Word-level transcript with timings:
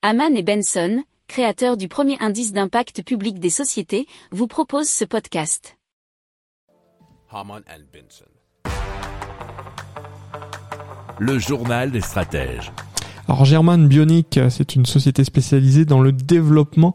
Haman 0.00 0.36
et 0.36 0.44
Benson, 0.44 1.02
créateurs 1.26 1.76
du 1.76 1.88
premier 1.88 2.16
indice 2.20 2.52
d'impact 2.52 3.02
public 3.02 3.40
des 3.40 3.50
sociétés, 3.50 4.06
vous 4.30 4.46
proposent 4.46 4.88
ce 4.88 5.04
podcast. 5.04 5.76
Haman 7.32 7.64
and 7.68 7.82
Benson. 7.92 8.24
Le 11.18 11.40
journal 11.40 11.90
des 11.90 12.00
stratèges. 12.00 12.70
Alors 13.26 13.44
German 13.44 13.88
Bionic, 13.88 14.38
c'est 14.50 14.76
une 14.76 14.86
société 14.86 15.24
spécialisée 15.24 15.84
dans 15.84 16.00
le 16.00 16.12
développement 16.12 16.94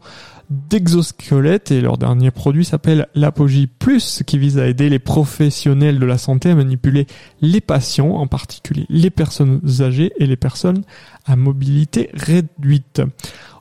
d'exosquelettes 0.50 1.70
et 1.70 1.80
leur 1.80 1.98
dernier 1.98 2.30
produit 2.30 2.64
s'appelle 2.64 3.08
l'Apogee 3.14 3.66
Plus 3.66 4.22
qui 4.26 4.38
vise 4.38 4.58
à 4.58 4.66
aider 4.66 4.88
les 4.88 4.98
professionnels 4.98 5.98
de 5.98 6.06
la 6.06 6.18
santé 6.18 6.50
à 6.50 6.54
manipuler 6.54 7.06
les 7.40 7.60
patients, 7.60 8.14
en 8.14 8.26
particulier 8.26 8.86
les 8.88 9.10
personnes 9.10 9.60
âgées 9.80 10.12
et 10.18 10.26
les 10.26 10.36
personnes 10.36 10.82
à 11.24 11.36
mobilité 11.36 12.10
réduite. 12.14 13.02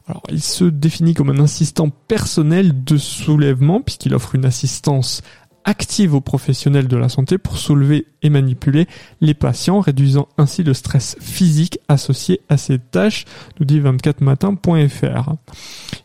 Alors, 0.07 0.23
il 0.29 0.41
se 0.41 0.65
définit 0.65 1.13
comme 1.13 1.29
un 1.29 1.43
assistant 1.43 1.89
personnel 1.89 2.83
de 2.83 2.97
soulèvement 2.97 3.81
puisqu'il 3.81 4.13
offre 4.13 4.35
une 4.35 4.45
assistance 4.45 5.21
active 5.65 6.13
aux 6.13 6.21
professionnels 6.21 6.87
de 6.87 6.97
la 6.97 7.09
santé 7.09 7.37
pour 7.37 7.57
soulever 7.57 8.07
et 8.21 8.29
manipuler 8.29 8.87
les 9.21 9.33
patients, 9.33 9.79
réduisant 9.79 10.27
ainsi 10.37 10.63
le 10.63 10.73
stress 10.73 11.15
physique 11.19 11.79
associé 11.87 12.41
à 12.49 12.57
ces 12.57 12.79
tâches, 12.79 13.25
nous 13.59 13.65
dit 13.65 13.79
24matin.fr. 13.79 15.35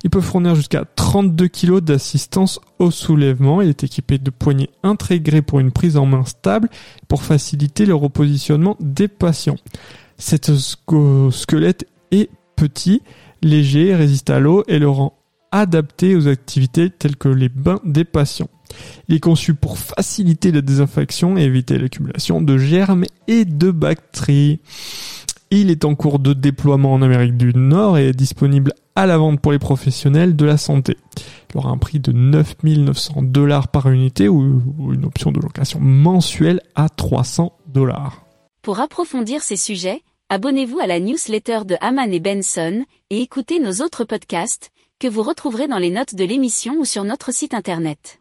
Il 0.04 0.10
peut 0.10 0.20
fournir 0.20 0.54
jusqu'à 0.54 0.84
32 0.84 1.48
kg 1.48 1.80
d'assistance 1.80 2.60
au 2.78 2.90
soulèvement. 2.90 3.60
Il 3.62 3.68
est 3.68 3.84
équipé 3.84 4.18
de 4.18 4.30
poignées 4.30 4.70
intégrées 4.82 5.42
pour 5.42 5.60
une 5.60 5.72
prise 5.72 5.96
en 5.96 6.06
main 6.06 6.24
stable 6.24 6.68
pour 7.08 7.22
faciliter 7.22 7.84
le 7.84 7.94
repositionnement 7.94 8.76
des 8.80 9.08
patients. 9.08 9.56
Cet 10.18 10.50
squelette 10.54 11.86
est 12.10 12.30
petit, 12.56 13.02
léger, 13.42 13.94
résiste 13.94 14.30
à 14.30 14.40
l'eau 14.40 14.64
et 14.68 14.78
le 14.78 14.88
rend 14.88 15.14
adapté 15.50 16.14
aux 16.14 16.28
activités 16.28 16.90
telles 16.90 17.16
que 17.16 17.28
les 17.28 17.48
bains 17.48 17.80
des 17.84 18.04
patients. 18.04 18.50
Il 19.08 19.14
est 19.14 19.20
conçu 19.20 19.54
pour 19.54 19.78
faciliter 19.78 20.52
la 20.52 20.60
désinfection 20.60 21.38
et 21.38 21.42
éviter 21.42 21.78
l'accumulation 21.78 22.42
de 22.42 22.58
germes 22.58 23.04
et 23.26 23.44
de 23.44 23.70
bactéries. 23.70 24.60
Il 25.50 25.70
est 25.70 25.86
en 25.86 25.94
cours 25.94 26.18
de 26.18 26.34
déploiement 26.34 26.92
en 26.92 27.00
Amérique 27.00 27.38
du 27.38 27.52
Nord 27.54 27.96
et 27.96 28.08
est 28.08 28.12
disponible 28.12 28.74
à 28.98 29.06
la 29.06 29.16
vente 29.16 29.40
pour 29.40 29.52
les 29.52 29.60
professionnels 29.60 30.34
de 30.34 30.44
la 30.44 30.56
santé. 30.56 30.96
Il 31.54 31.58
aura 31.58 31.70
un 31.70 31.78
prix 31.78 32.00
de 32.00 32.10
9900 32.10 33.22
dollars 33.22 33.68
par 33.68 33.88
unité 33.90 34.28
ou 34.28 34.60
une 34.92 35.04
option 35.04 35.30
de 35.30 35.40
location 35.40 35.78
mensuelle 35.78 36.60
à 36.74 36.88
300 36.88 37.52
dollars. 37.68 38.26
Pour 38.60 38.80
approfondir 38.80 39.42
ces 39.42 39.56
sujets, 39.56 40.02
abonnez-vous 40.30 40.80
à 40.80 40.88
la 40.88 40.98
newsletter 40.98 41.60
de 41.64 41.76
Haman 41.80 42.12
et 42.12 42.18
Benson 42.18 42.84
et 43.10 43.22
écoutez 43.22 43.60
nos 43.60 43.84
autres 43.84 44.02
podcasts 44.02 44.72
que 44.98 45.06
vous 45.06 45.22
retrouverez 45.22 45.68
dans 45.68 45.78
les 45.78 45.90
notes 45.90 46.16
de 46.16 46.24
l'émission 46.24 46.74
ou 46.80 46.84
sur 46.84 47.04
notre 47.04 47.32
site 47.32 47.54
internet. 47.54 48.18